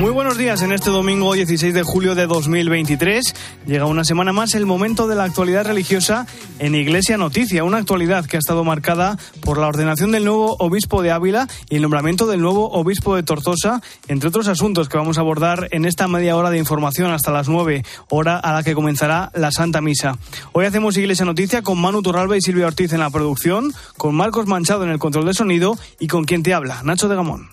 [0.00, 3.34] Muy buenos días en este domingo 16 de julio de 2023.
[3.66, 6.26] Llega una semana más el momento de la actualidad religiosa
[6.58, 11.00] en Iglesia Noticia, una actualidad que ha estado marcada por la ordenación del nuevo obispo
[11.00, 15.16] de Ávila y el nombramiento del nuevo obispo de Tortosa, entre otros asuntos que vamos
[15.16, 18.74] a abordar en esta media hora de información hasta las 9, hora a la que
[18.74, 20.18] comenzará la Santa Misa.
[20.52, 24.46] Hoy hacemos Iglesia Noticia con Manu Turralba y Silvia Ortiz en la producción, con Marcos
[24.46, 27.48] Manchado en el control de sonido y con quien te habla, Nacho de Gamón.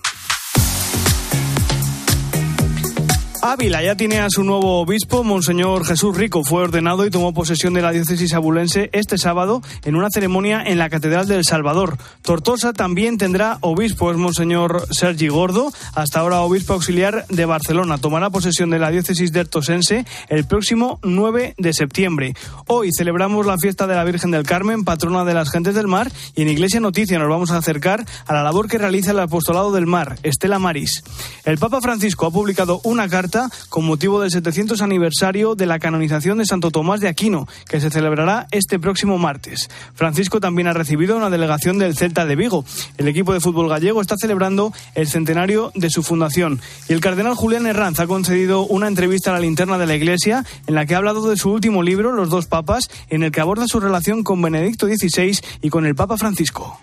[3.46, 6.44] Ávila ya tiene a su nuevo obispo, Monseñor Jesús Rico.
[6.44, 10.78] Fue ordenado y tomó posesión de la diócesis abulense este sábado en una ceremonia en
[10.78, 11.98] la Catedral del Salvador.
[12.22, 17.98] Tortosa también tendrá obispo, es Monseñor Sergi Gordo, hasta ahora obispo auxiliar de Barcelona.
[17.98, 22.32] Tomará posesión de la diócesis de Ertosense el próximo 9 de septiembre.
[22.66, 26.10] Hoy celebramos la fiesta de la Virgen del Carmen, patrona de las gentes del mar,
[26.34, 29.70] y en Iglesia Noticia nos vamos a acercar a la labor que realiza el Apostolado
[29.70, 31.04] del Mar, Estela Maris.
[31.44, 33.33] El Papa Francisco ha publicado una carta
[33.68, 37.90] con motivo del 700 aniversario de la canonización de Santo Tomás de Aquino, que se
[37.90, 39.68] celebrará este próximo martes.
[39.94, 42.64] Francisco también ha recibido una delegación del Celta de Vigo.
[42.98, 46.60] El equipo de fútbol gallego está celebrando el centenario de su fundación.
[46.88, 50.44] Y el cardenal Julián Herranz ha concedido una entrevista a la linterna de la Iglesia
[50.66, 53.40] en la que ha hablado de su último libro, Los dos papas, en el que
[53.40, 56.80] aborda su relación con Benedicto XVI y con el Papa Francisco.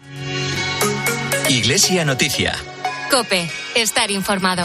[1.50, 2.56] Iglesia Noticia.
[3.10, 4.64] Cope, estar informado.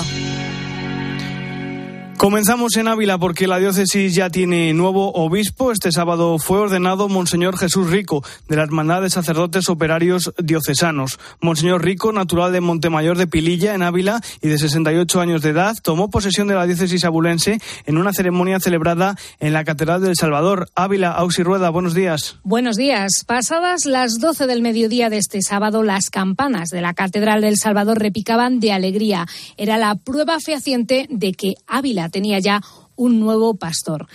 [2.19, 5.71] Comenzamos en Ávila porque la diócesis ya tiene nuevo obispo.
[5.71, 11.19] Este sábado fue ordenado Monseñor Jesús Rico, de la Hermandad de Sacerdotes Operarios Diocesanos.
[11.43, 15.77] Monseñor Rico, natural de Montemayor de Pililla, en Ávila, y de 68 años de edad,
[15.83, 20.71] tomó posesión de la diócesis abulense en una ceremonia celebrada en la Catedral del Salvador.
[20.75, 22.39] Ávila, Auxi Rueda, buenos días.
[22.45, 23.25] Buenos días.
[23.27, 27.99] Pasadas las 12 del mediodía de este sábado, las campanas de la Catedral del Salvador
[27.99, 29.27] repicaban de alegría.
[29.59, 32.63] Era la prueba fehaciente de que Ávila tenía ya
[32.97, 34.07] un nuevo pastor.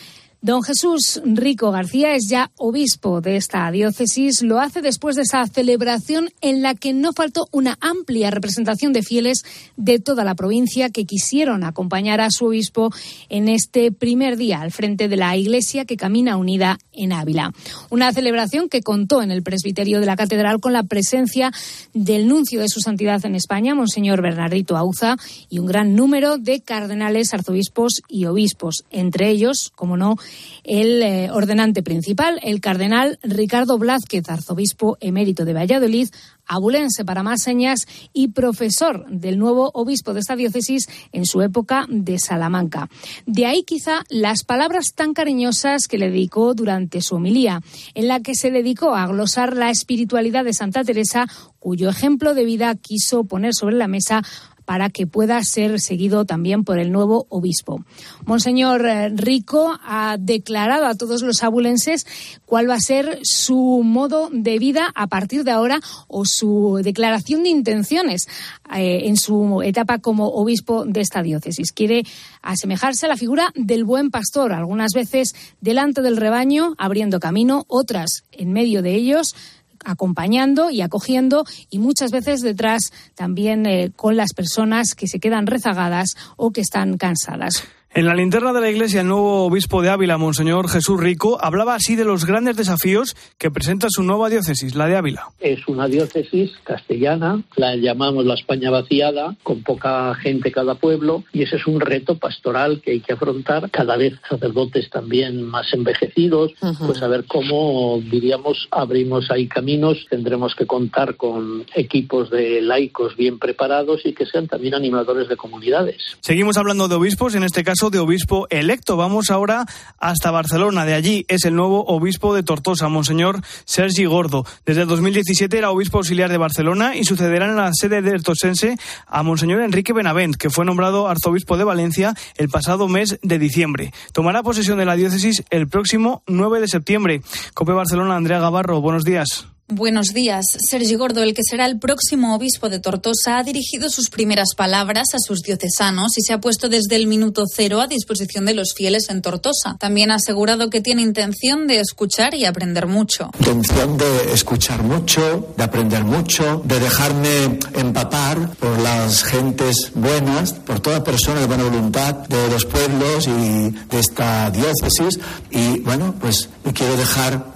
[0.44, 4.42] Don Jesús Rico García es ya obispo de esta diócesis.
[4.42, 9.04] Lo hace después de esa celebración en la que no faltó una amplia representación de
[9.04, 9.44] fieles
[9.78, 12.90] de toda la provincia que quisieron acompañar a su obispo
[13.30, 17.54] en este primer día al frente de la iglesia que camina unida en Ávila.
[17.92, 21.52] Una celebración que contó en el presbiterio de la catedral con la presencia
[21.94, 25.18] del nuncio de su santidad en España, Monseñor Bernardito Auza,
[25.52, 30.16] y un gran número de cardenales, arzobispos y obispos, entre ellos, como no,
[30.64, 36.10] el eh, ordenante principal, el cardenal Ricardo Blázquez, arzobispo emérito de Valladolid,
[36.46, 41.86] abulense para más señas y profesor del nuevo obispo de esta diócesis en su época
[41.90, 42.90] de Salamanca.
[43.26, 47.62] De ahí quizá las palabras tan cariñosas que le dedicó durante su homilía,
[47.94, 51.28] en la que se dedicó a glosar la espiritualidad de Santa Teresa,
[51.60, 54.24] cuyo ejemplo de vida quiso poner sobre la mesa
[54.72, 57.84] para que pueda ser seguido también por el nuevo obispo.
[58.26, 62.08] Monseñor eh, Rico ha declarado a todos los abulenses
[62.46, 67.44] cuál va a ser su modo de vida a partir de ahora o su declaración
[67.44, 68.30] de intenciones
[68.74, 71.74] eh, en su etapa como obispo de esta diócesis.
[71.74, 72.04] Quiere
[72.42, 78.24] asemejarse a la figura del buen pastor, algunas veces delante del rebaño, abriendo camino, otras
[78.32, 79.36] en medio de ellos,
[79.84, 85.48] acompañando y acogiendo y muchas veces detrás también eh, con las personas que se quedan
[85.48, 87.64] rezagadas o que están cansadas.
[87.94, 91.76] En la linterna de la iglesia, el nuevo obispo de Ávila, Monseñor Jesús Rico, hablaba
[91.76, 95.28] así de los grandes desafíos que presenta su nueva diócesis, la de Ávila.
[95.42, 101.44] Es una diócesis castellana, la llamamos la España vaciada, con poca gente cada pueblo, y
[101.44, 103.70] ese es un reto pastoral que hay que afrontar.
[103.70, 106.54] Cada vez sacerdotes también más envejecidos,
[106.86, 110.06] pues a ver cómo, diríamos, abrimos ahí caminos.
[110.10, 115.36] Tendremos que contar con equipos de laicos bien preparados y que sean también animadores de
[115.36, 115.98] comunidades.
[116.22, 118.98] Seguimos hablando de obispos, en este caso de obispo electo.
[118.98, 119.66] Vamos ahora
[119.98, 120.86] hasta Barcelona.
[120.86, 124.46] De allí es el nuevo obispo de Tortosa, Monseñor Sergi Gordo.
[124.66, 128.78] Desde el 2017 era obispo auxiliar de Barcelona y sucederá en la sede de Tortosense
[129.08, 133.92] a Monseñor Enrique Benavent, que fue nombrado arzobispo de Valencia el pasado mes de diciembre.
[134.14, 137.22] Tomará posesión de la diócesis el próximo 9 de septiembre.
[137.54, 139.51] Cope Barcelona, Andrea Gavarro, buenos días.
[139.74, 140.48] Buenos días.
[140.70, 145.08] Sergi Gordo, el que será el próximo obispo de Tortosa, ha dirigido sus primeras palabras
[145.14, 148.74] a sus diocesanos y se ha puesto desde el minuto cero a disposición de los
[148.74, 149.78] fieles en Tortosa.
[149.80, 153.32] También ha asegurado que tiene intención de escuchar y aprender mucho.
[153.40, 160.82] Intención de escuchar mucho, de aprender mucho, de dejarme empapar por las gentes buenas, por
[160.82, 165.18] toda persona de buena voluntad de los pueblos y de esta diócesis.
[165.50, 167.51] Y bueno, pues me quiero dejar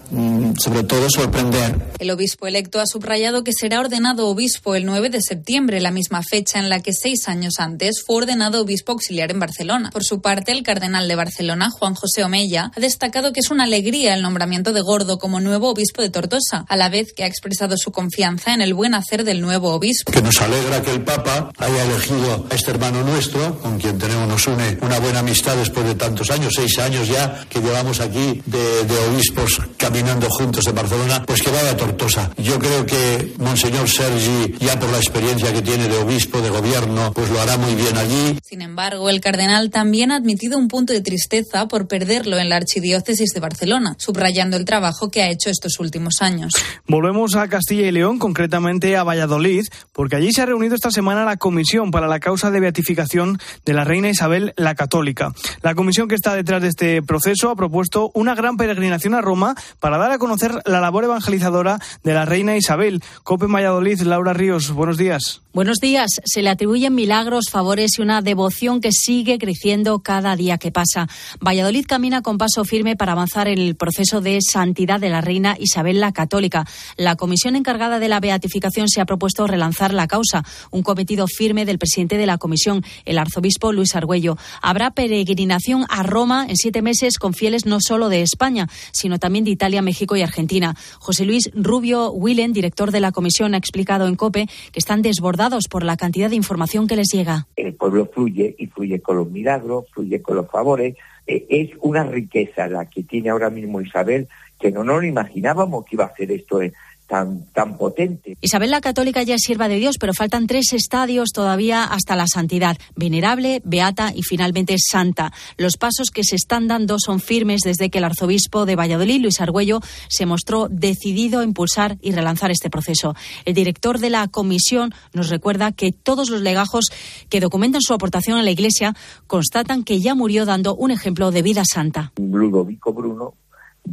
[0.60, 1.76] sobre todo sorprender.
[2.00, 6.22] El obispo electo ha subrayado que será ordenado obispo el 9 de septiembre, la misma
[6.24, 9.90] fecha en la que seis años antes fue ordenado obispo auxiliar en Barcelona.
[9.92, 13.64] Por su parte, el cardenal de Barcelona, Juan José Omeya, ha destacado que es una
[13.64, 17.28] alegría el nombramiento de Gordo como nuevo obispo de Tortosa, a la vez que ha
[17.28, 20.12] expresado su confianza en el buen hacer del nuevo obispo.
[20.12, 24.28] Que nos alegra que el Papa haya elegido a este hermano nuestro, con quien tenemos,
[24.28, 28.42] nos une una buena amistad después de tantos años, seis años ya que llevamos aquí
[28.46, 29.62] de, de obispos
[29.96, 32.30] caminando juntos en Barcelona, pues que vaya a Tortosa.
[32.36, 37.14] Yo creo que Monseñor Sergi, ya por la experiencia que tiene de obispo, de gobierno,
[37.14, 38.38] pues lo hará muy bien allí.
[38.44, 42.58] Sin embargo, el cardenal también ha admitido un punto de tristeza por perderlo en la
[42.58, 46.52] archidiócesis de Barcelona, subrayando el trabajo que ha hecho estos últimos años.
[46.88, 49.64] Volvemos a Castilla y León, concretamente a Valladolid,
[49.94, 53.74] porque allí se ha reunido esta semana la Comisión para la Causa de Beatificación de
[53.74, 55.32] la Reina Isabel la Católica.
[55.62, 59.56] La comisión que está detrás de este proceso ha propuesto una gran peregrinación a Roma
[59.85, 63.04] para dar a conocer la labor evangelizadora de la Reina Isabel.
[63.24, 65.45] Cope Valladolid, Laura Ríos, buenos días.
[65.56, 66.10] Buenos días.
[66.26, 71.08] Se le atribuyen milagros, favores y una devoción que sigue creciendo cada día que pasa.
[71.40, 75.56] Valladolid camina con paso firme para avanzar en el proceso de santidad de la reina
[75.58, 76.66] Isabel la Católica.
[76.98, 81.64] La comisión encargada de la beatificación se ha propuesto relanzar la causa, un cometido firme
[81.64, 84.38] del presidente de la comisión, el arzobispo Luis Argüello.
[84.62, 89.46] Habrá peregrinación a Roma en siete meses con fieles no solo de España, sino también
[89.46, 90.76] de Italia, México y Argentina.
[91.00, 95.45] José Luis Rubio Willen, director de la comisión, ha explicado en COPE que están desbordados
[95.70, 97.48] por la cantidad de información que les llega.
[97.56, 100.96] El pueblo fluye y fluye con los milagros, fluye con los favores.
[101.28, 104.28] Eh, es una riqueza la que tiene ahora mismo Isabel
[104.60, 106.60] que no nos imaginábamos que iba a hacer esto
[107.08, 108.38] tan, tan potente.
[108.42, 112.28] Isabel la Católica ya es sierva de Dios, pero faltan tres estadios todavía hasta la
[112.28, 112.78] santidad.
[112.96, 115.32] Venerable, beata y finalmente santa.
[115.58, 119.42] Los pasos que se están dando son firmes desde que el arzobispo de Valladolid, Luis
[119.42, 119.80] Argüello,
[120.10, 123.16] se mostró decidido a impulsar y relanzar este proceso.
[123.46, 126.86] El director de la comisión nos recuerda que todos los legajos
[127.30, 128.96] que documentan su aportación a la Iglesia
[129.28, 132.12] constatan que ya murió dando un ejemplo de vida santa.
[132.18, 133.36] Ludovico Bruno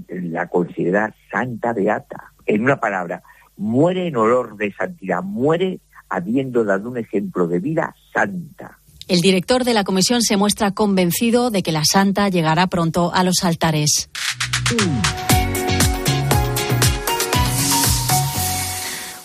[0.08, 3.22] la considera santa beata en una palabra,
[3.56, 8.78] muere en olor de santidad, muere habiendo dado un ejemplo de vida santa.
[9.08, 13.24] El director de la comisión se muestra convencido de que la santa llegará pronto a
[13.24, 14.10] los altares.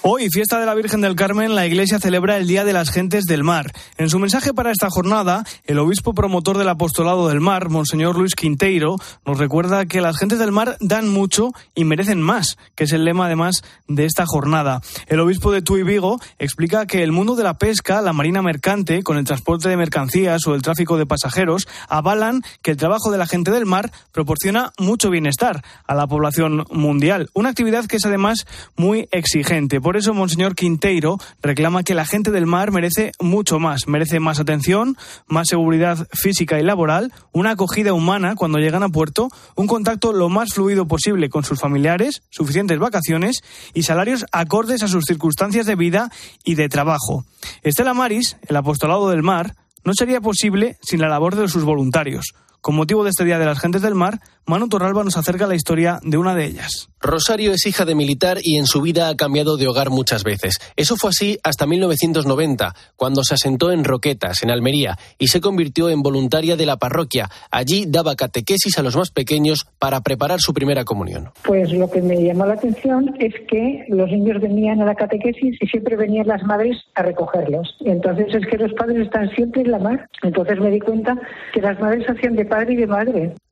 [0.10, 3.26] Hoy, fiesta de la Virgen del Carmen, la Iglesia celebra el Día de las Gentes
[3.26, 3.74] del Mar.
[3.98, 8.34] En su mensaje para esta jornada, el obispo promotor del apostolado del mar, Monseñor Luis
[8.34, 8.96] Quinteiro,
[9.26, 13.04] nos recuerda que las gentes del mar dan mucho y merecen más, que es el
[13.04, 14.80] lema además de esta jornada.
[15.08, 19.04] El obispo de Tuy Vigo explica que el mundo de la pesca, la marina mercante,
[19.04, 23.18] con el transporte de mercancías o el tráfico de pasajeros, avalan que el trabajo de
[23.18, 27.30] la gente del mar proporciona mucho bienestar a la población mundial.
[27.34, 29.82] Una actividad que es además muy exigente.
[29.98, 34.98] Eso, Monseñor Quinteiro reclama que la gente del mar merece mucho más, merece más atención,
[35.28, 40.30] más seguridad física y laboral, una acogida humana cuando llegan a puerto, un contacto lo
[40.30, 43.42] más fluido posible con sus familiares, suficientes vacaciones
[43.74, 46.12] y salarios acordes a sus circunstancias de vida
[46.44, 47.26] y de trabajo.
[47.64, 52.34] Estela Maris, el apostolado del mar, no sería posible sin la labor de sus voluntarios.
[52.62, 55.56] Con motivo de este Día de las Gentes del Mar, Manu Torralba nos acerca la
[55.56, 56.90] historia de una de ellas.
[57.02, 60.56] Rosario es hija de militar y en su vida ha cambiado de hogar muchas veces.
[60.76, 65.90] Eso fue así hasta 1990, cuando se asentó en Roquetas, en Almería, y se convirtió
[65.90, 67.30] en voluntaria de la parroquia.
[67.52, 71.30] Allí daba catequesis a los más pequeños para preparar su primera comunión.
[71.44, 75.58] Pues lo que me llamó la atención es que los niños venían a la catequesis
[75.62, 77.76] y siempre venían las madres a recogerlos.
[77.82, 80.10] Entonces es que los padres están siempre en la mar.
[80.24, 81.16] Entonces me di cuenta
[81.54, 82.46] que las madres hacían de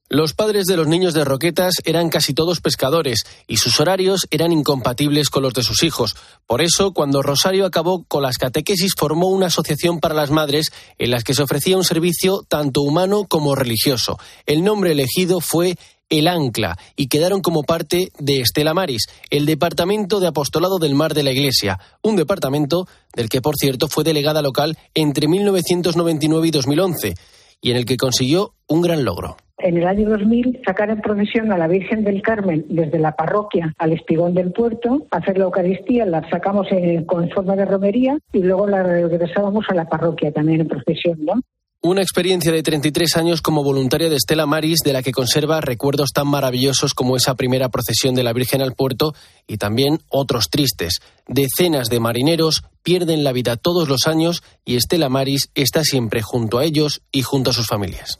[0.08, 4.52] Los padres de los niños de Roquetas eran casi todos pescadores y sus horarios eran
[4.52, 6.16] incompatibles con los de sus hijos.
[6.46, 11.10] Por eso, cuando Rosario acabó con las catequesis, formó una asociación para las madres en
[11.10, 14.20] las que se ofrecía un servicio tanto humano como religioso.
[14.46, 15.76] El nombre elegido fue
[16.10, 21.16] el Ancla y quedaron como parte de Estela Maris, el Departamento de Apostolado del Mar
[21.16, 26.52] de la Iglesia, un departamento del que, por cierto, fue delegada local entre 1999 y
[26.52, 27.16] 2011
[27.62, 31.52] y en el que consiguió un gran logro en el año 2000 sacar en procesión
[31.52, 36.06] a la Virgen del Carmen desde la parroquia al espigón del puerto, hacer la Eucaristía,
[36.06, 40.62] la sacamos en, con forma de romería y luego la regresábamos a la parroquia también
[40.62, 41.34] en procesión, ¿no?
[41.82, 46.14] Una experiencia de 33 años como voluntaria de Estela Maris, de la que conserva recuerdos
[46.14, 49.14] tan maravillosos como esa primera procesión de la Virgen al puerto
[49.46, 51.00] y también otros tristes.
[51.28, 56.58] Decenas de marineros pierden la vida todos los años y Estela Maris está siempre junto
[56.58, 58.20] a ellos y junto a sus familias.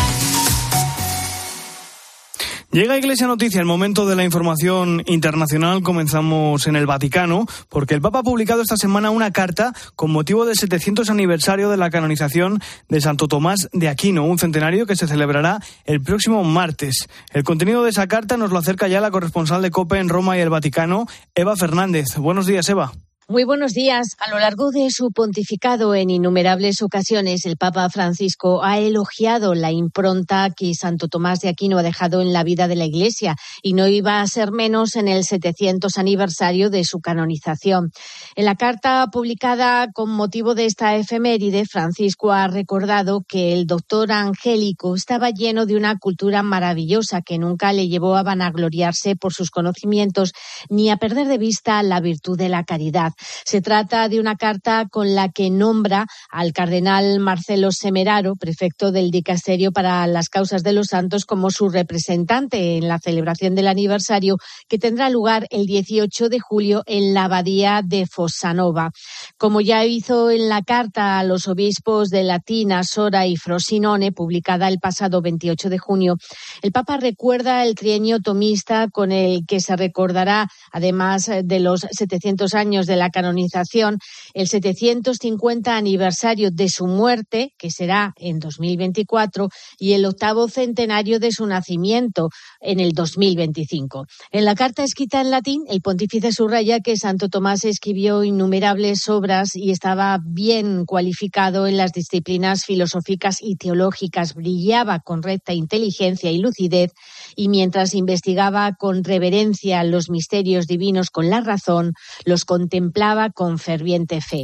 [2.71, 5.83] Llega Iglesia Noticia, el momento de la información internacional.
[5.83, 10.45] Comenzamos en el Vaticano, porque el Papa ha publicado esta semana una carta con motivo
[10.45, 15.09] del 700 aniversario de la canonización de Santo Tomás de Aquino, un centenario que se
[15.09, 17.09] celebrará el próximo martes.
[17.33, 20.37] El contenido de esa carta nos lo acerca ya la corresponsal de COPE en Roma
[20.37, 22.15] y el Vaticano, Eva Fernández.
[22.15, 22.93] Buenos días, Eva.
[23.31, 24.17] Muy buenos días.
[24.19, 29.71] A lo largo de su pontificado en innumerables ocasiones, el Papa Francisco ha elogiado la
[29.71, 33.71] impronta que Santo Tomás de Aquino ha dejado en la vida de la Iglesia y
[33.71, 37.93] no iba a ser menos en el 700 aniversario de su canonización.
[38.35, 44.11] En la carta publicada con motivo de esta efeméride, Francisco ha recordado que el doctor
[44.11, 49.51] Angélico estaba lleno de una cultura maravillosa que nunca le llevó a vanagloriarse por sus
[49.51, 50.33] conocimientos
[50.67, 53.13] ni a perder de vista la virtud de la caridad.
[53.45, 59.11] Se trata de una carta con la que nombra al cardenal Marcelo Semeraro, prefecto del
[59.11, 64.37] Dicasterio para las Causas de los Santos, como su representante en la celebración del aniversario
[64.67, 68.91] que tendrá lugar el 18 de julio en la abadía de Fossanova.
[69.37, 74.67] Como ya hizo en la carta a los obispos de Latina, Sora y Frosinone, publicada
[74.67, 76.17] el pasado 28 de junio,
[76.61, 82.53] el Papa recuerda el trienio tomista con el que se recordará, además de los 700
[82.53, 83.99] años de la canonización,
[84.33, 91.31] el 750 aniversario de su muerte, que será en 2024, y el octavo centenario de
[91.31, 94.05] su nacimiento en el 2025.
[94.31, 99.55] En la carta escrita en latín, el pontífice subraya que Santo Tomás escribió innumerables obras
[99.55, 106.39] y estaba bien cualificado en las disciplinas filosóficas y teológicas, brillaba con recta inteligencia y
[106.39, 106.91] lucidez,
[107.35, 111.93] y mientras investigaba con reverencia los misterios divinos con la razón,
[112.25, 113.00] los contemplaba
[113.33, 114.43] con ferviente fe.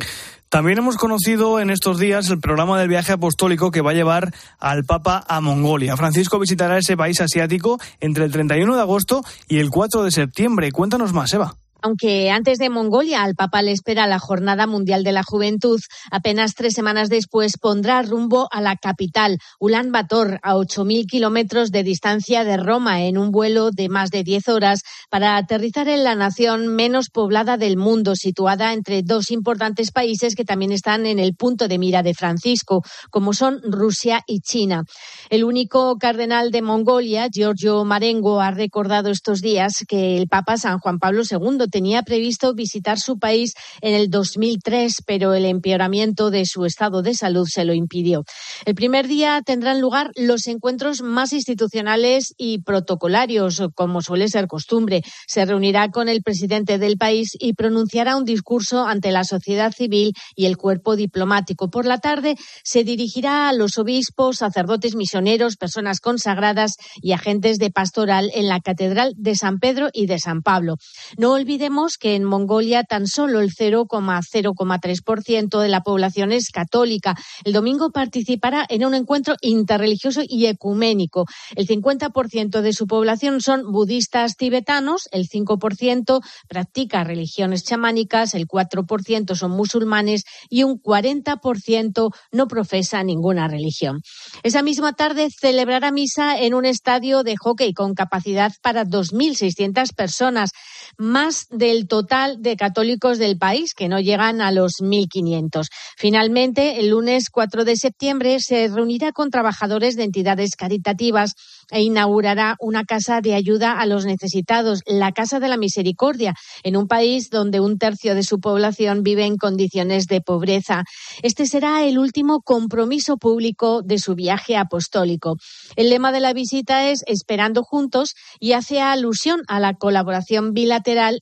[0.50, 4.34] También hemos conocido en estos días el programa del viaje apostólico que va a llevar
[4.60, 5.96] al Papa a Mongolia.
[5.96, 10.72] Francisco visitará ese país asiático entre el 31 de agosto y el 4 de septiembre.
[10.72, 11.56] Cuéntanos más, Eva.
[11.88, 15.80] Aunque antes de Mongolia al Papa le espera la Jornada Mundial de la Juventud,
[16.12, 21.84] apenas tres semanas después pondrá rumbo a la capital, Ulan Bator, a 8.000 kilómetros de
[21.84, 26.16] distancia de Roma, en un vuelo de más de 10 horas, para aterrizar en la
[26.16, 31.36] nación menos poblada del mundo, situada entre dos importantes países que también están en el
[31.36, 34.84] punto de mira de Francisco, como son Rusia y China.
[35.30, 40.80] El único cardenal de Mongolia, Giorgio Marengo, ha recordado estos días que el Papa San
[40.80, 46.48] Juan Pablo II tenía previsto visitar su país en el 2003, pero el empeoramiento de
[46.48, 48.24] su estado de salud se lo impidió.
[48.66, 55.04] El primer día tendrán lugar los encuentros más institucionales y protocolarios, como suele ser costumbre.
[55.28, 60.14] Se reunirá con el presidente del país y pronunciará un discurso ante la sociedad civil
[60.36, 61.70] y el cuerpo diplomático.
[61.70, 67.70] Por la tarde se dirigirá a los obispos, sacerdotes misioneros, personas consagradas y agentes de
[67.70, 70.78] pastoral en la Catedral de San Pedro y de San Pablo.
[71.20, 77.16] No olviden olvidemos que en Mongolia tan solo el 0,0,3% de la población es católica.
[77.44, 81.26] El domingo participará en un encuentro interreligioso y ecuménico.
[81.56, 89.34] El 50% de su población son budistas tibetanos, el 5% practica religiones chamánicas, el 4%
[89.34, 94.04] son musulmanes y un 40% no profesa ninguna religión.
[94.44, 100.52] Esa misma tarde celebrará misa en un estadio de hockey con capacidad para 2.600 personas,
[100.98, 105.68] más del total de católicos del país, que no llegan a los 1.500.
[105.98, 111.34] Finalmente, el lunes 4 de septiembre se reunirá con trabajadores de entidades caritativas
[111.70, 116.78] e inaugurará una casa de ayuda a los necesitados, la Casa de la Misericordia, en
[116.78, 120.84] un país donde un tercio de su población vive en condiciones de pobreza.
[121.24, 125.38] Este será el último compromiso público de su viaje apostólico.
[125.76, 130.54] El lema de la visita es Esperando juntos y hace alusión a la colaboración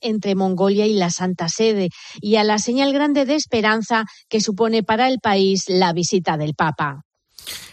[0.02, 1.88] entre Mongolia y la Santa Sede
[2.20, 6.54] y a la señal grande de esperanza que supone para el país la visita del
[6.54, 7.02] Papa.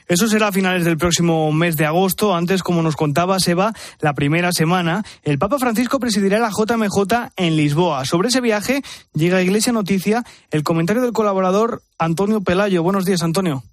[0.08, 2.36] Eso será a finales del próximo mes de agosto.
[2.36, 7.56] Antes, como nos contaba Seba, la primera semana, el Papa Francisco presidirá la JMJ en
[7.56, 8.06] Lisboa.
[8.06, 12.84] Sobre ese viaje llega a Iglesia Noticia el comentario del colaborador Antonio Pelayo.
[12.84, 13.64] Buenos días, Antonio.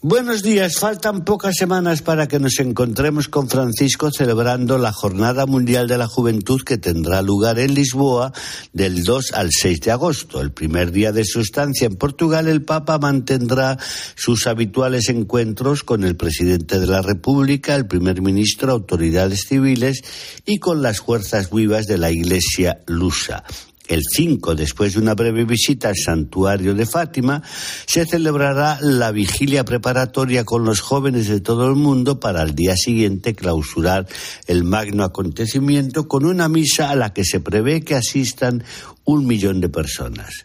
[0.00, 0.78] Buenos días.
[0.78, 6.06] Faltan pocas semanas para que nos encontremos con Francisco celebrando la Jornada Mundial de la
[6.06, 8.32] Juventud que tendrá lugar en Lisboa
[8.72, 10.40] del 2 al 6 de agosto.
[10.40, 13.76] El primer día de su estancia en Portugal, el Papa mantendrá
[14.14, 20.02] sus habituales encuentros con el presidente de la República, el primer ministro, autoridades civiles
[20.46, 23.42] y con las fuerzas vivas de la Iglesia lusa.
[23.88, 27.42] El 5, después de una breve visita al santuario de Fátima,
[27.86, 32.76] se celebrará la vigilia preparatoria con los jóvenes de todo el mundo para al día
[32.76, 34.06] siguiente clausurar
[34.46, 38.62] el magno acontecimiento con una misa a la que se prevé que asistan
[39.04, 40.44] un millón de personas.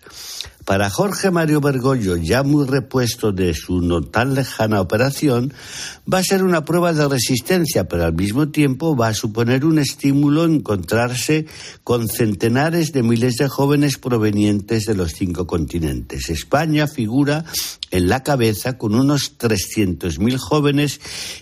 [0.65, 5.53] Para Jorge Mario Bergoglio, ya muy repuesto de su no tan lejana operación,
[6.11, 9.77] va a ser una prueba de resistencia, pero al mismo tiempo va a suponer un
[9.77, 11.47] estímulo encontrarse
[11.83, 16.29] con centenares de miles de jóvenes provenientes de los cinco continentes.
[16.29, 17.43] España figura
[17.93, 20.99] en la cabeza con unos 300.000 jóvenes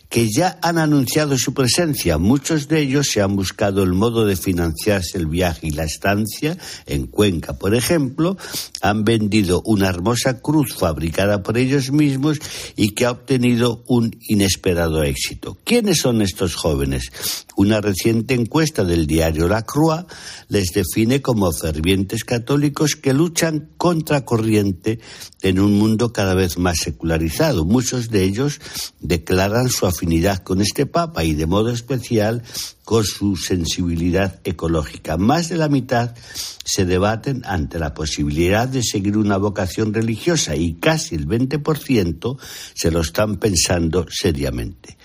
[0.09, 2.17] que ya han anunciado su presencia.
[2.17, 6.57] Muchos de ellos se han buscado el modo de financiarse el viaje y la estancia.
[6.85, 8.35] En Cuenca, por ejemplo,
[8.81, 12.39] han vendido una hermosa cruz fabricada por ellos mismos
[12.75, 15.57] y que ha obtenido un inesperado éxito.
[15.63, 17.13] ¿Quiénes son estos jóvenes?
[17.55, 20.05] Una reciente encuesta del diario La Croix
[20.49, 24.99] les define como fervientes católicos que luchan contra corriente
[25.41, 27.65] en un mundo cada vez más secularizado.
[27.65, 28.59] Muchos de ellos
[28.99, 32.43] declaran su afinidad con este Papa y de modo especial
[32.83, 35.17] con su sensibilidad ecológica.
[35.17, 36.15] Más de la mitad
[36.63, 42.37] se debaten ante la posibilidad de seguir una vocación religiosa y casi el 20%
[42.73, 44.97] se lo están pensando seriamente.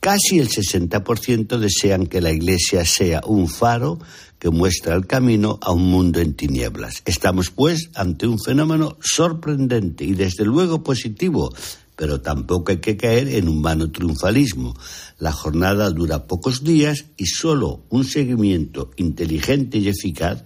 [0.00, 3.98] Casi el 60% desean que la Iglesia sea un faro
[4.40, 7.02] que muestra el camino a un mundo en tinieblas.
[7.04, 11.54] Estamos, pues, ante un fenómeno sorprendente y, desde luego, positivo,
[11.94, 14.74] pero tampoco hay que caer en un vano triunfalismo.
[15.18, 20.42] La jornada dura pocos días y solo un seguimiento inteligente y eficaz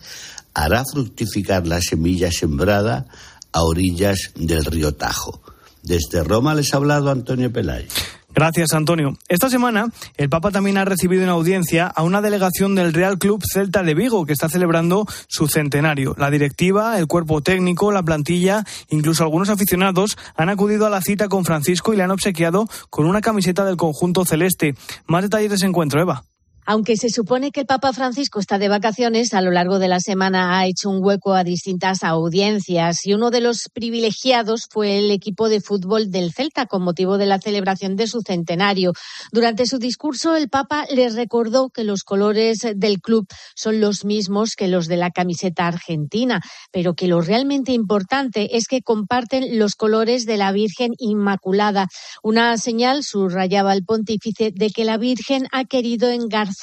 [0.52, 3.06] hará fructificar la semilla sembrada
[3.52, 5.40] a orillas del río Tajo.
[5.84, 7.92] Desde Roma les ha hablado Antonio Peláez.
[8.34, 9.16] Gracias, Antonio.
[9.28, 13.40] Esta semana, el Papa también ha recibido en audiencia a una delegación del Real Club
[13.48, 16.16] Celta de Vigo, que está celebrando su centenario.
[16.18, 21.28] La directiva, el cuerpo técnico, la plantilla, incluso algunos aficionados han acudido a la cita
[21.28, 24.74] con Francisco y le han obsequiado con una camiseta del conjunto celeste.
[25.06, 26.24] Más detalles de ese encuentro, Eva.
[26.66, 30.00] Aunque se supone que el Papa Francisco está de vacaciones, a lo largo de la
[30.00, 35.10] semana ha hecho un hueco a distintas audiencias y uno de los privilegiados fue el
[35.10, 38.94] equipo de fútbol del Celta con motivo de la celebración de su centenario.
[39.30, 44.54] Durante su discurso, el Papa les recordó que los colores del club son los mismos
[44.56, 46.40] que los de la camiseta argentina,
[46.72, 51.88] pero que lo realmente importante es que comparten los colores de la Virgen Inmaculada,
[52.22, 56.53] una señal, subrayaba el pontífice, de que la Virgen ha querido engarzar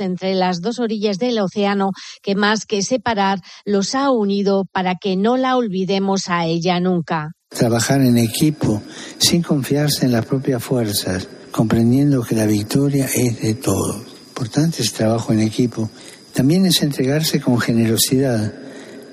[0.00, 1.90] entre las dos orillas del océano
[2.22, 7.32] que más que separar los ha unido para que no la olvidemos a ella nunca.
[7.48, 8.82] Trabajar en equipo
[9.18, 14.02] sin confiarse en las propias fuerzas, comprendiendo que la victoria es de todos.
[14.28, 15.90] Importante es trabajo en equipo.
[16.32, 18.52] También es entregarse con generosidad,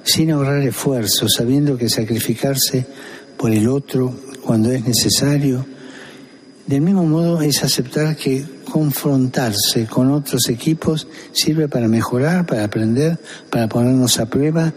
[0.03, 2.85] sin ahorrar esfuerzo, sabiendo que sacrificarse
[3.37, 5.65] por el otro cuando es necesario.
[6.67, 13.19] Del mismo modo es aceptar que confrontarse con otros equipos sirve para mejorar, para aprender,
[13.51, 14.73] para ponernos a prueba.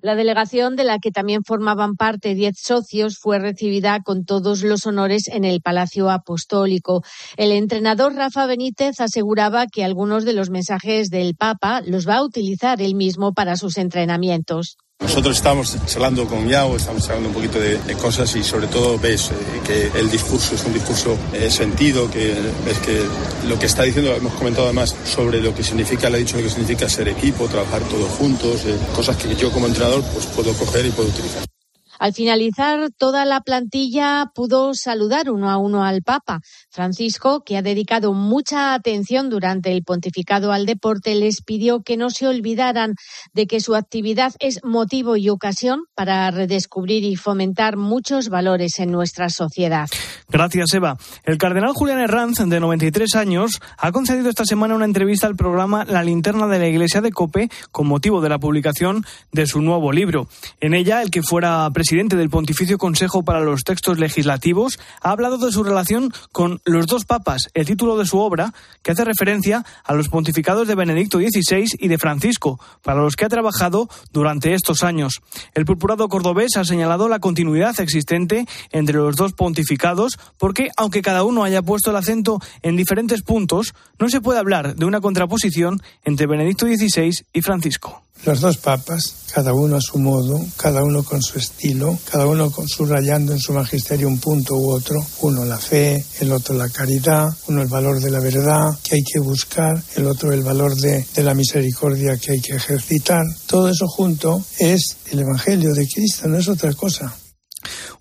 [0.00, 4.86] La delegación, de la que también formaban parte diez socios, fue recibida con todos los
[4.86, 7.04] honores en el Palacio Apostólico.
[7.36, 12.24] El entrenador Rafa Benítez aseguraba que algunos de los mensajes del Papa los va a
[12.24, 14.78] utilizar él mismo para sus entrenamientos.
[15.00, 19.30] Nosotros estamos charlando con Yao, estamos hablando un poquito de, cosas y sobre todo ves
[19.30, 22.34] eh, que el discurso es un discurso eh, sentido, que
[22.66, 23.02] ves que
[23.48, 26.42] lo que está diciendo, hemos comentado además sobre lo que significa, le ha dicho lo
[26.42, 30.52] que significa ser equipo, trabajar todos juntos, eh, cosas que yo como entrenador pues puedo
[30.52, 31.44] coger y puedo utilizar.
[32.00, 36.40] Al finalizar, toda la plantilla pudo saludar uno a uno al Papa.
[36.70, 42.10] Francisco, que ha dedicado mucha atención durante el pontificado al deporte, les pidió que no
[42.10, 42.94] se olvidaran
[43.32, 48.92] de que su actividad es motivo y ocasión para redescubrir y fomentar muchos valores en
[48.92, 49.88] nuestra sociedad.
[50.28, 50.96] Gracias, Eva.
[51.24, 55.84] El cardenal Julián Herranz, de 93 años, ha concedido esta semana una entrevista al programa
[55.84, 59.90] La linterna de la Iglesia de Cope con motivo de la publicación de su nuevo
[59.90, 60.28] libro.
[60.60, 65.38] En ella, el que fuera presidente del Pontificio Consejo para los Textos Legislativos, ha hablado
[65.38, 69.64] de su relación con los dos papas, el título de su obra, que hace referencia
[69.84, 74.54] a los pontificados de Benedicto XVI y de Francisco, para los que ha trabajado durante
[74.54, 75.20] estos años.
[75.54, 81.24] El purpurado cordobés ha señalado la continuidad existente entre los dos pontificados, porque aunque cada
[81.24, 85.80] uno haya puesto el acento en diferentes puntos, no se puede hablar de una contraposición
[86.04, 88.02] entre Benedicto XVI y Francisco.
[88.24, 92.50] Los dos papas, cada uno a su modo, cada uno con su estilo, cada uno
[92.50, 96.68] con subrayando en su magisterio un punto u otro, uno la fe, el otro la
[96.68, 100.76] caridad, uno el valor de la verdad que hay que buscar, el otro el valor
[100.76, 103.24] de, de la misericordia que hay que ejercitar.
[103.46, 107.14] Todo eso junto es el Evangelio de Cristo, no es otra cosa.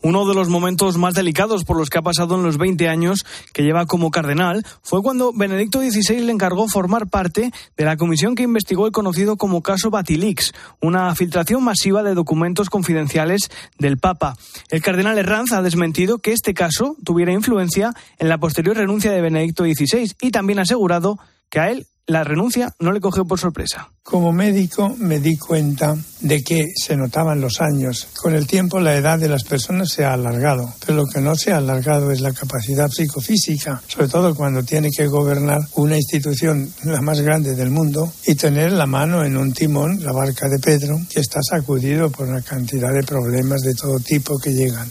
[0.01, 3.25] Uno de los momentos más delicados por los que ha pasado en los 20 años
[3.53, 8.35] que lleva como cardenal fue cuando Benedicto XVI le encargó formar parte de la comisión
[8.35, 14.35] que investigó el conocido como caso Batilix, una filtración masiva de documentos confidenciales del Papa.
[14.69, 19.21] El cardenal Herranz ha desmentido que este caso tuviera influencia en la posterior renuncia de
[19.21, 21.19] Benedicto XVI y también ha asegurado
[21.49, 23.91] que a él la renuncia no le cogió por sorpresa.
[24.03, 28.07] Como médico me di cuenta de que se notaban los años.
[28.21, 31.35] Con el tiempo la edad de las personas se ha alargado, pero lo que no
[31.35, 36.71] se ha alargado es la capacidad psicofísica, sobre todo cuando tiene que gobernar una institución
[36.83, 40.59] la más grande del mundo y tener la mano en un timón, la barca de
[40.59, 44.89] Pedro, que está sacudido por una cantidad de problemas de todo tipo que llegan.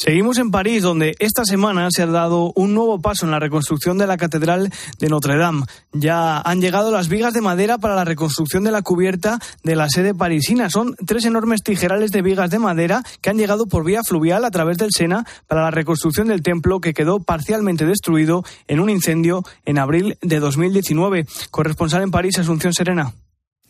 [0.00, 3.98] Seguimos en París, donde esta semana se ha dado un nuevo paso en la reconstrucción
[3.98, 5.64] de la Catedral de Notre Dame.
[5.92, 9.88] Ya han llegado las vigas de madera para la reconstrucción de la cubierta de la
[9.88, 10.67] sede parisina.
[10.68, 14.50] Son tres enormes tijerales de vigas de madera que han llegado por vía fluvial a
[14.50, 19.42] través del Sena para la reconstrucción del templo que quedó parcialmente destruido en un incendio
[19.64, 21.26] en abril de 2019.
[21.50, 23.12] Corresponsal en París, Asunción Serena.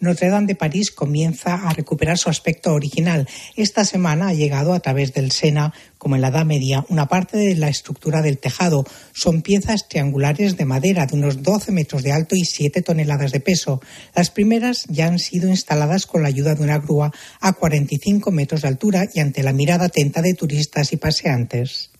[0.00, 3.28] Notre Dame de París comienza a recuperar su aspecto original.
[3.56, 7.36] Esta semana ha llegado a través del Sena, como en la Edad Media, una parte
[7.36, 8.84] de la estructura del tejado.
[9.12, 13.40] Son piezas triangulares de madera de unos 12 metros de alto y 7 toneladas de
[13.40, 13.80] peso.
[14.14, 18.62] Las primeras ya han sido instaladas con la ayuda de una grúa a 45 metros
[18.62, 21.90] de altura y ante la mirada atenta de turistas y paseantes.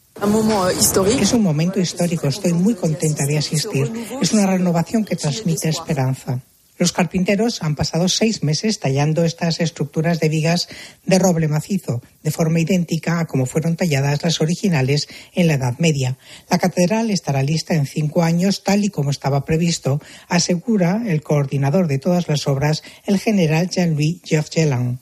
[1.21, 3.91] Es un momento histórico, estoy muy contenta de asistir.
[4.21, 6.41] Es una renovación que transmite esperanza.
[6.79, 10.69] Los carpinteros han pasado seis meses tallando estas estructuras de vigas
[11.05, 15.79] de roble macizo, de forma idéntica a como fueron talladas las originales en la Edad
[15.79, 16.19] Media.
[16.49, 21.89] La catedral estará lista en cinco años, tal y como estaba previsto, asegura el coordinador
[21.89, 25.01] de todas las obras, el general Jean-Louis Geoffgelan.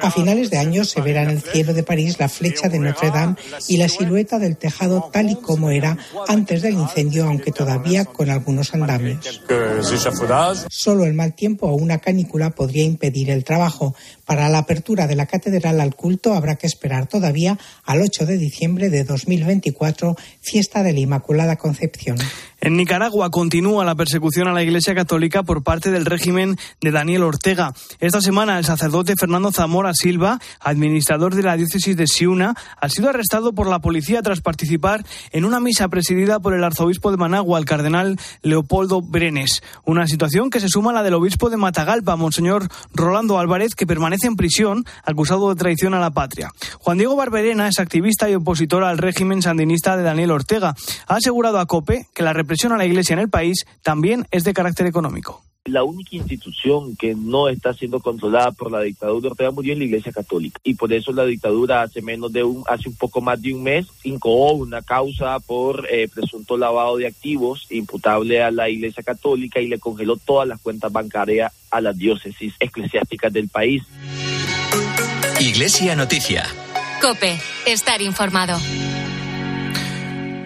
[0.00, 3.10] A finales de año se verá en el cielo de París la flecha de Notre
[3.10, 3.36] Dame
[3.68, 5.96] y la silueta del tejado tal y como era
[6.28, 9.42] antes del incendio, aunque todavía con algunos andamios.
[10.68, 13.94] Solo el mal tiempo o una canícula podría impedir el trabajo.
[14.24, 18.38] Para la apertura de la catedral al culto habrá que esperar todavía al 8 de
[18.38, 22.16] diciembre de 2024, fiesta de la Inmaculada Concepción.
[22.64, 27.24] En Nicaragua continúa la persecución a la Iglesia Católica por parte del régimen de Daniel
[27.24, 27.74] Ortega.
[27.98, 33.08] Esta semana el sacerdote Fernando Zamora Silva, administrador de la diócesis de Siuna, ha sido
[33.08, 37.58] arrestado por la policía tras participar en una misa presidida por el arzobispo de Managua,
[37.58, 39.60] el cardenal Leopoldo Brenes.
[39.84, 43.88] Una situación que se suma a la del obispo de Matagalpa, Monseñor Rolando Álvarez, que
[43.88, 46.52] permanece en prisión acusado de traición a la patria.
[46.78, 50.76] Juan Diego Barberena es activista y opositor al régimen sandinista de Daniel Ortega.
[51.08, 54.44] Ha asegurado a COPE que la represión a la Iglesia en el país también es
[54.44, 55.42] de carácter económico.
[55.64, 59.78] La única institución que no está siendo controlada por la dictadura de Ortega murió en
[59.78, 63.20] la Iglesia Católica y por eso la dictadura hace menos de un, hace un poco
[63.20, 68.50] más de un mes incoó una causa por eh, presunto lavado de activos imputable a
[68.50, 73.48] la Iglesia Católica y le congeló todas las cuentas bancarias a las diócesis eclesiásticas del
[73.48, 73.84] país.
[75.40, 76.44] Iglesia Noticia.
[77.00, 78.58] Cope, estar informado.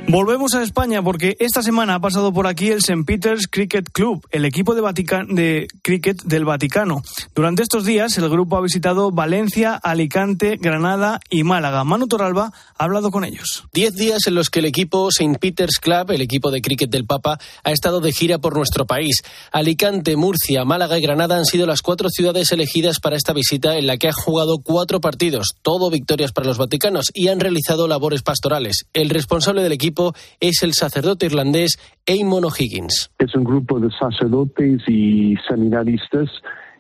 [0.09, 3.03] Volvemos a España porque esta semana ha pasado por aquí el St.
[3.05, 4.83] Peter's Cricket Club, el equipo de,
[5.31, 7.03] de cricket del Vaticano.
[7.35, 11.83] Durante estos días el grupo ha visitado Valencia, Alicante, Granada y Málaga.
[11.83, 13.65] Manu Toralba ha hablado con ellos.
[13.73, 15.41] Diez días en los que el equipo St.
[15.41, 19.25] Peter's Club, el equipo de cricket del Papa, ha estado de gira por nuestro país.
[19.51, 23.89] Alicante, Murcia, Málaga y Granada han sido las cuatro ciudades elegidas para esta visita en
[23.89, 28.23] la que ha jugado cuatro partidos, todo victorias para los vaticanos, y han realizado labores
[28.23, 28.87] pastorales.
[28.93, 29.96] El responsable del equipo
[30.41, 33.11] es el sacerdote irlandés Eamon O'Higgins.
[33.19, 36.31] Es un grupo de sacerdotes y seminaristas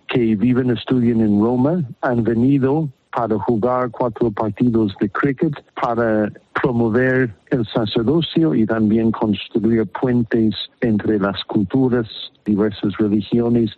[0.09, 1.83] que viven y estudian en Roma.
[2.03, 9.87] Han venido para jugar cuatro partidos de cricket, para promover el sacerdocio y también construir
[9.87, 12.07] puentes entre las culturas,
[12.45, 13.71] diversas religiones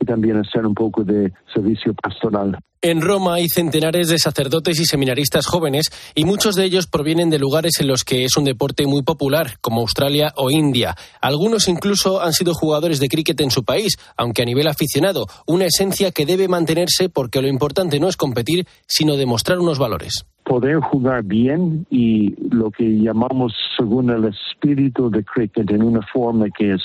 [0.00, 2.58] y también hacer un poco de servicio pastoral.
[2.84, 7.38] En Roma hay centenares de sacerdotes y seminaristas jóvenes y muchos de ellos provienen de
[7.38, 10.94] lugares en los que es un deporte muy popular, como Australia o India.
[11.22, 15.64] Algunos incluso han sido jugadores de cricket en su país, aunque a nivel aficionado, una
[15.64, 20.26] esencia que debe mantenerse porque lo importante no es competir, sino demostrar unos valores.
[20.44, 26.48] Poder jugar bien y lo que llamamos según el espíritu de cricket en una forma
[26.50, 26.82] que es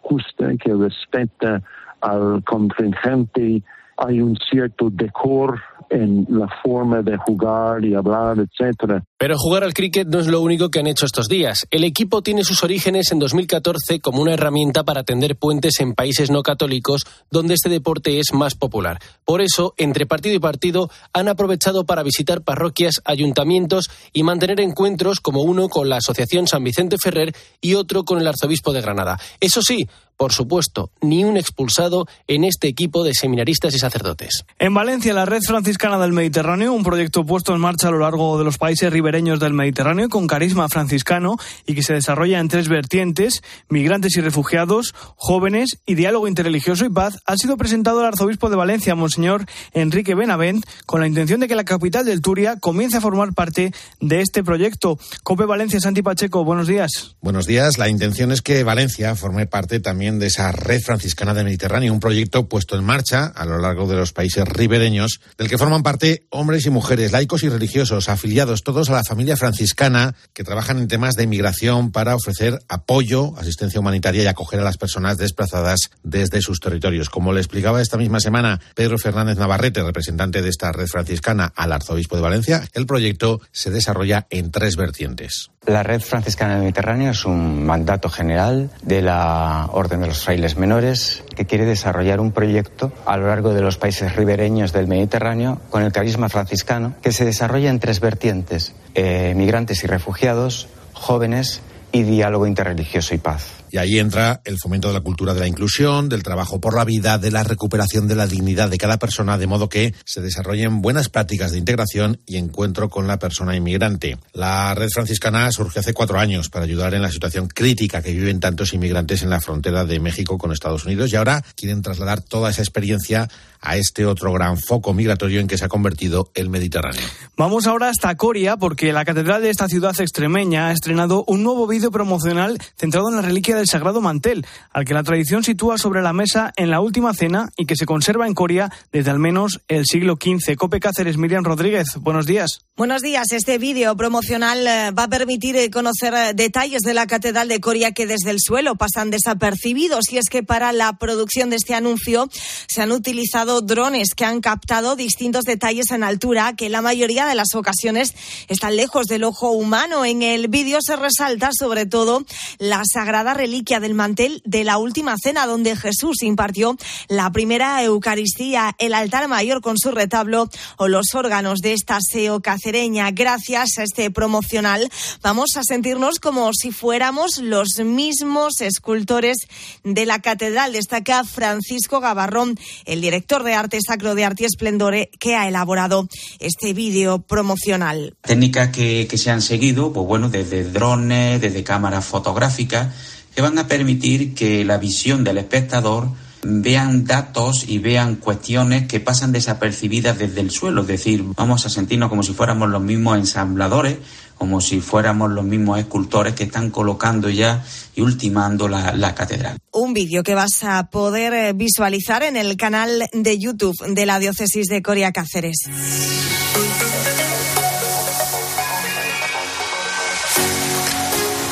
[0.00, 1.60] justa, que respeta
[2.00, 3.62] al contingente
[3.96, 5.60] hay un cierto decor
[5.90, 9.04] en la forma de jugar y hablar, etcétera.
[9.20, 11.66] Pero jugar al cricket no es lo único que han hecho estos días.
[11.70, 16.30] El equipo tiene sus orígenes en 2014 como una herramienta para tender puentes en países
[16.30, 18.98] no católicos donde este deporte es más popular.
[19.26, 25.20] Por eso, entre partido y partido, han aprovechado para visitar parroquias, ayuntamientos y mantener encuentros
[25.20, 29.20] como uno con la Asociación San Vicente Ferrer y otro con el Arzobispo de Granada.
[29.38, 34.44] Eso sí, por supuesto, ni un expulsado en este equipo de seminaristas y sacerdotes.
[34.58, 38.36] En Valencia, la Red Franciscana del Mediterráneo, un proyecto puesto en marcha a lo largo
[38.36, 42.68] de los países ribereños del Mediterráneo con carisma franciscano y que se desarrolla en tres
[42.68, 48.50] vertientes, migrantes y refugiados, jóvenes y diálogo interreligioso y paz, ha sido presentado al arzobispo
[48.50, 52.98] de Valencia, Monseñor Enrique Benavent, con la intención de que la capital del Turia comience
[52.98, 54.96] a formar parte de este proyecto.
[55.24, 57.16] Cope Valencia, Santi Pacheco, buenos días.
[57.20, 57.78] Buenos días.
[57.78, 61.98] La intención es que Valencia forme parte también de esa red franciscana del Mediterráneo, un
[61.98, 66.28] proyecto puesto en marcha a lo largo de los países ribereños, del que forman parte
[66.30, 70.88] hombres y mujeres, laicos y religiosos, afiliados todos a la familia franciscana, que trabajan en
[70.88, 76.40] temas de inmigración para ofrecer apoyo, asistencia humanitaria y acoger a las personas desplazadas desde
[76.42, 77.10] sus territorios.
[77.10, 81.72] Como le explicaba esta misma semana Pedro Fernández Navarrete, representante de esta red franciscana al
[81.72, 85.50] arzobispo de Valencia, el proyecto se desarrolla en tres vertientes.
[85.66, 90.56] La Red Franciscana del Mediterráneo es un mandato general de la Orden de los Frailes
[90.56, 95.60] Menores que quiere desarrollar un proyecto a lo largo de los países ribereños del Mediterráneo
[95.68, 101.60] con el carisma franciscano que se desarrolla en tres vertientes, eh, migrantes y refugiados, jóvenes
[101.92, 103.59] y diálogo interreligioso y paz.
[103.70, 106.84] Y ahí entra el fomento de la cultura de la inclusión, del trabajo por la
[106.84, 110.82] vida, de la recuperación de la dignidad de cada persona, de modo que se desarrollen
[110.82, 114.18] buenas prácticas de integración y encuentro con la persona inmigrante.
[114.32, 118.40] La red franciscana surge hace cuatro años para ayudar en la situación crítica que viven
[118.40, 122.50] tantos inmigrantes en la frontera de México con Estados Unidos y ahora quieren trasladar toda
[122.50, 123.28] esa experiencia
[123.60, 127.02] a este otro gran foco migratorio en que se ha convertido el Mediterráneo.
[127.36, 131.66] Vamos ahora hasta Coria porque la catedral de esta ciudad extremeña ha estrenado un nuevo
[131.66, 136.02] vídeo promocional centrado en la reliquia del Sagrado Mantel, al que la tradición sitúa sobre
[136.02, 139.60] la mesa en la última cena y que se conserva en Coria desde al menos
[139.68, 140.56] el siglo XV.
[140.56, 142.69] Cope Cáceres, Miriam Rodríguez, buenos días.
[142.80, 143.30] Buenos días.
[143.32, 147.60] Este vídeo promocional eh, va a permitir eh, conocer eh, detalles de la catedral de
[147.60, 151.74] Coria que desde el suelo pasan desapercibidos y es que para la producción de este
[151.74, 152.30] anuncio
[152.68, 157.34] se han utilizado drones que han captado distintos detalles en altura que la mayoría de
[157.34, 158.14] las ocasiones
[158.48, 160.06] están lejos del ojo humano.
[160.06, 162.24] En el vídeo se resalta sobre todo
[162.56, 168.74] la sagrada reliquia del mantel de la última cena donde Jesús impartió la primera Eucaristía,
[168.78, 174.12] el altar mayor con su retablo o los órganos de esta SEO Gracias a este
[174.12, 174.88] promocional
[175.22, 179.38] vamos a sentirnos como si fuéramos los mismos escultores
[179.82, 180.72] de la catedral.
[180.72, 186.08] Destaca Francisco Gavarrón, el director de Arte Sacro de Arte y Esplendore, que ha elaborado
[186.38, 188.14] este vídeo promocional.
[188.20, 192.94] Técnicas que, que se han seguido, pues bueno, desde drones, desde cámaras fotográficas,
[193.34, 196.08] que van a permitir que la visión del espectador
[196.42, 200.82] vean datos y vean cuestiones que pasan desapercibidas desde el suelo.
[200.82, 203.98] Es decir, vamos a sentirnos como si fuéramos los mismos ensambladores,
[204.36, 207.62] como si fuéramos los mismos escultores que están colocando ya
[207.94, 209.58] y ultimando la, la catedral.
[209.72, 214.18] Un vídeo que vas a poder eh, visualizar en el canal de YouTube de la
[214.18, 215.58] Diócesis de Coria Cáceres.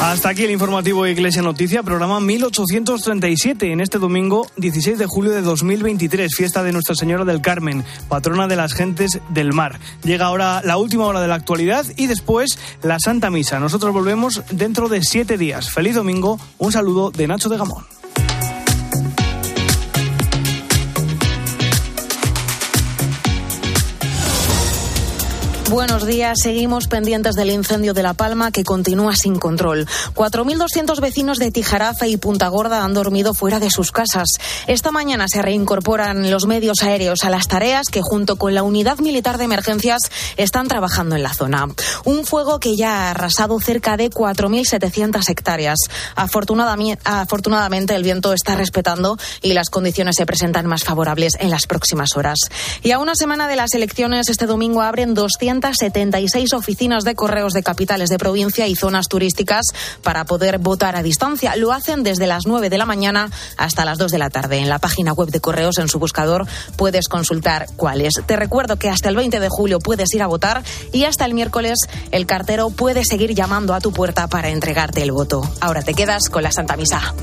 [0.01, 5.43] Hasta aquí el informativo Iglesia Noticia, programa 1837, en este domingo 16 de julio de
[5.43, 9.81] 2023, fiesta de Nuestra Señora del Carmen, patrona de las gentes del mar.
[10.05, 13.59] Llega ahora la última hora de la actualidad y después la Santa Misa.
[13.59, 15.71] Nosotros volvemos dentro de siete días.
[15.71, 17.98] Feliz domingo, un saludo de Nacho de Gamón.
[25.71, 26.39] Buenos días.
[26.43, 29.87] Seguimos pendientes del incendio de La Palma que continúa sin control.
[30.15, 34.29] 4.200 vecinos de Tijarafe y Punta Gorda han dormido fuera de sus casas.
[34.67, 38.99] Esta mañana se reincorporan los medios aéreos a las tareas que junto con la unidad
[39.01, 40.01] militar de emergencias
[40.39, 41.67] están trabajando en la zona.
[42.07, 45.77] Un fuego que ya ha arrasado cerca de 4.700 hectáreas.
[46.15, 52.17] Afortunadamente el viento está respetando y las condiciones se presentan más favorables en las próximas
[52.17, 52.39] horas.
[52.83, 57.53] Y a una semana de las elecciones este domingo abren 200 76 oficinas de correos
[57.53, 59.67] de capitales de provincia y zonas turísticas
[60.03, 61.57] para poder votar a distancia.
[61.57, 64.59] Lo hacen desde las 9 de la mañana hasta las 2 de la tarde.
[64.59, 68.15] En la página web de correos, en su buscador, puedes consultar cuáles.
[68.27, 71.35] Te recuerdo que hasta el 20 de julio puedes ir a votar y hasta el
[71.35, 71.79] miércoles
[72.11, 75.43] el cartero puede seguir llamando a tu puerta para entregarte el voto.
[75.61, 77.15] Ahora te quedas con la Santa Misa.